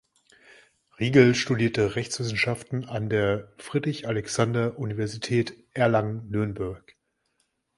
[0.99, 6.95] Riegel studierte Rechtswissenschaften an der Friedrich-Alexander-Universität Erlangen-Nürnberg.